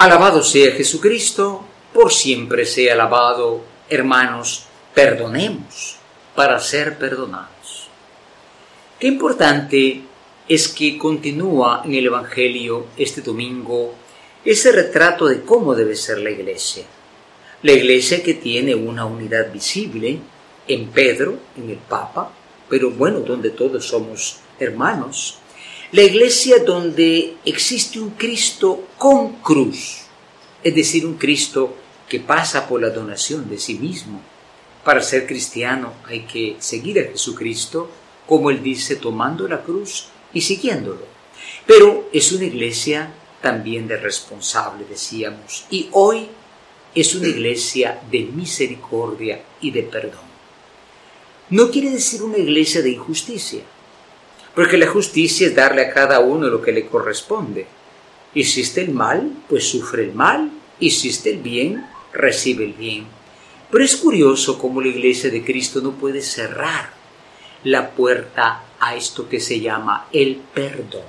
[0.00, 1.62] Alabado sea Jesucristo,
[1.92, 3.60] por siempre sea alabado,
[3.90, 4.64] hermanos,
[4.94, 5.96] perdonemos
[6.34, 7.90] para ser perdonados.
[8.98, 10.00] Qué importante
[10.48, 13.92] es que continúa en el Evangelio este domingo
[14.42, 16.84] ese retrato de cómo debe ser la iglesia.
[17.62, 20.18] La iglesia que tiene una unidad visible
[20.66, 22.32] en Pedro, en el Papa,
[22.70, 25.39] pero bueno, donde todos somos hermanos.
[25.92, 30.02] La iglesia donde existe un Cristo con cruz,
[30.62, 31.74] es decir, un Cristo
[32.08, 34.20] que pasa por la donación de sí mismo.
[34.84, 37.90] Para ser cristiano hay que seguir a Jesucristo,
[38.28, 41.04] como él dice, tomando la cruz y siguiéndolo.
[41.66, 46.28] Pero es una iglesia también de responsable, decíamos, y hoy
[46.94, 50.30] es una iglesia de misericordia y de perdón.
[51.48, 53.62] No quiere decir una iglesia de injusticia,
[54.54, 57.66] porque la justicia es darle a cada uno lo que le corresponde.
[58.34, 63.06] Hiciste el mal, pues sufre el mal, hiciste el bien, recibe el bien.
[63.70, 66.90] Pero es curioso cómo la iglesia de Cristo no puede cerrar
[67.64, 71.04] la puerta a esto que se llama el perdón.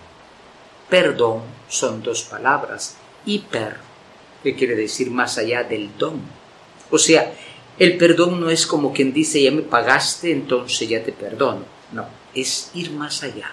[0.89, 3.77] Perdón son dos palabras, hiper,
[4.43, 6.19] que quiere decir más allá del don.
[6.89, 7.33] O sea,
[7.79, 11.80] el perdón no es como quien dice ya me pagaste, entonces ya te perdono.
[11.93, 13.51] No, es ir más allá.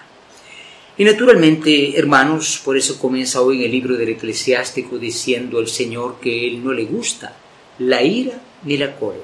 [0.97, 6.19] Y naturalmente, hermanos, por eso comienza hoy en el libro del eclesiástico diciendo el Señor
[6.19, 7.35] que Él no le gusta
[7.79, 9.23] la ira ni la cólera.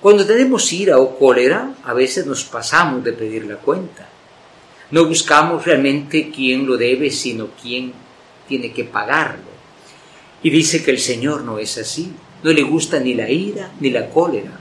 [0.00, 4.06] Cuando tenemos ira o cólera, a veces nos pasamos de pedir la cuenta.
[4.90, 7.94] No buscamos realmente quién lo debe, sino quién
[8.46, 9.54] tiene que pagarlo.
[10.42, 12.12] Y dice que el Señor no es así,
[12.42, 14.60] no le gusta ni la ira ni la cólera.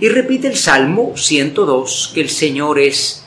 [0.00, 3.22] Y repite el Salmo 102 que el Señor es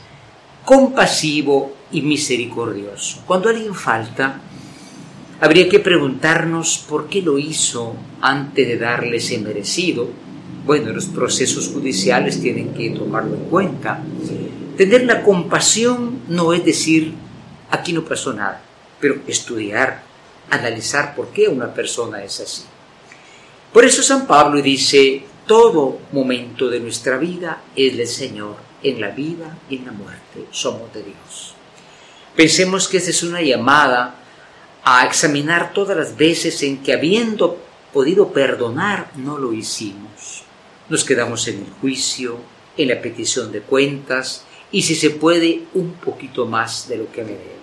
[0.64, 3.22] compasivo y misericordioso.
[3.26, 4.40] Cuando alguien falta,
[5.40, 10.08] habría que preguntarnos por qué lo hizo antes de darle ese merecido.
[10.66, 14.02] Bueno, los procesos judiciales tienen que tomarlo en cuenta.
[14.76, 17.14] Tener la compasión no es decir,
[17.70, 18.60] aquí no pasó nada,
[18.98, 20.02] pero estudiar,
[20.50, 22.62] analizar por qué una persona es así.
[23.72, 29.10] Por eso San Pablo dice, todo momento de nuestra vida es del Señor, en la
[29.10, 31.54] vida y en la muerte somos de Dios.
[32.36, 34.16] Pensemos que esta es una llamada
[34.84, 37.58] a examinar todas las veces en que habiendo
[37.92, 40.42] podido perdonar no lo hicimos.
[40.88, 42.38] Nos quedamos en el juicio,
[42.76, 47.22] en la petición de cuentas, y si se puede un poquito más de lo que
[47.22, 47.54] me.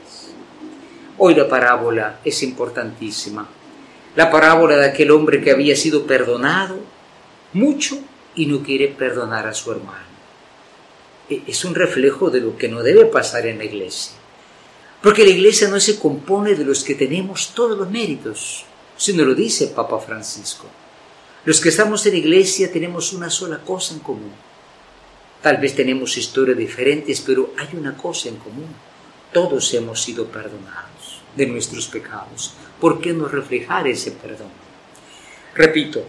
[1.18, 3.48] Hoy la parábola es importantísima.
[4.16, 6.80] La parábola de aquel hombre que había sido perdonado
[7.54, 8.00] mucho
[8.36, 10.12] y no quiere perdonar a su hermano.
[11.30, 14.14] E, es un reflejo de lo que no debe pasar en la iglesia.
[15.02, 18.66] Porque la iglesia no se compone de los que tenemos todos los méritos,
[18.98, 20.68] sino lo dice Papa Francisco.
[21.46, 24.32] Los que estamos en la iglesia tenemos una sola cosa en común,
[25.42, 28.68] Tal vez tenemos historias diferentes, pero hay una cosa en común.
[29.34, 32.54] Todos hemos sido perdonados de nuestros pecados.
[32.80, 34.50] ¿Por qué no reflejar ese perdón?
[35.56, 36.06] Repito,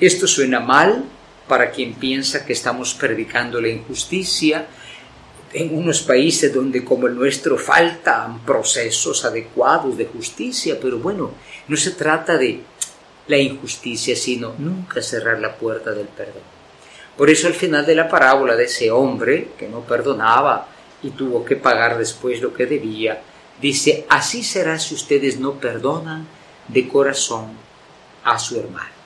[0.00, 1.04] esto suena mal
[1.46, 4.66] para quien piensa que estamos predicando la injusticia
[5.52, 11.32] en unos países donde como el nuestro faltan procesos adecuados de justicia, pero bueno,
[11.66, 12.60] no se trata de
[13.26, 16.42] la injusticia, sino nunca cerrar la puerta del perdón.
[17.16, 20.68] Por eso al final de la parábola de ese hombre que no perdonaba
[21.02, 23.20] y tuvo que pagar después lo que debía,
[23.60, 26.26] dice, así será si ustedes no perdonan
[26.68, 27.48] de corazón
[28.24, 28.99] a su hermano.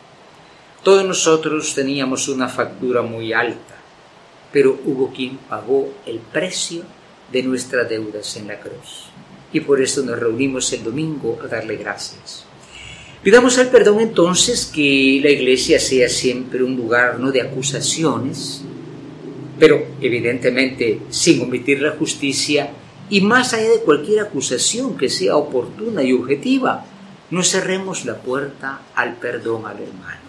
[0.85, 3.75] Todos nosotros teníamos una factura muy alta,
[4.53, 6.83] pero hubo quien pagó el precio
[7.33, 9.07] de nuestras deudas en la cruz.
[9.51, 12.45] Y por eso nos reunimos el domingo a darle gracias.
[13.23, 18.61] Pidamos al perdón entonces que la iglesia sea siempre un lugar no de acusaciones,
[19.59, 22.73] pero evidentemente sin omitir la justicia
[23.09, 26.85] y más allá de cualquier acusación que sea oportuna y objetiva,
[27.31, 30.25] no cerremos la puerta al perdón al hermano,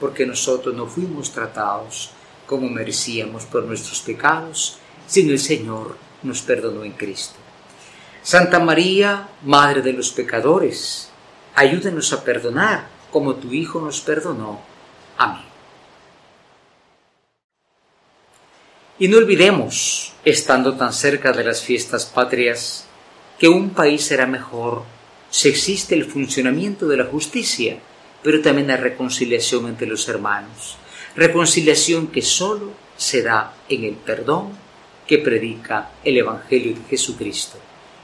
[0.00, 2.10] porque nosotros no fuimos tratados
[2.46, 7.36] como merecíamos por nuestros pecados, sino el Señor nos perdonó en Cristo.
[8.22, 11.10] Santa María, Madre de los pecadores,
[11.54, 14.60] ayúdenos a perdonar como tu Hijo nos perdonó.
[15.18, 15.44] Amén.
[18.98, 22.86] Y no olvidemos, estando tan cerca de las fiestas patrias,
[23.38, 24.82] que un país será mejor
[25.30, 27.78] si existe el funcionamiento de la justicia,
[28.22, 30.76] pero también la reconciliación entre los hermanos.
[31.16, 34.50] Reconciliación que solo se da en el perdón
[35.06, 37.58] que predica el Evangelio de Jesucristo.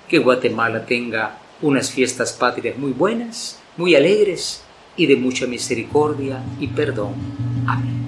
[0.08, 4.62] Que Guatemala tenga unas fiestas patrias muy buenas muy alegres
[4.96, 7.14] y de mucha misericordia y perdón.
[7.66, 8.05] Amén.